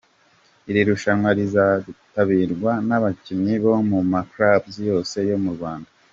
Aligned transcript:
Iri 0.69 0.81
rushanwa 0.89 1.29
rizitabirwa 1.37 2.71
n'abakinnyi 2.87 3.55
bo 3.63 3.73
mu 3.89 3.99
ma 4.11 4.21
clubs 4.31 4.73
yose 4.89 5.17
yo 5.31 5.37
mu 5.45 5.51
Rwanda. 5.57 5.89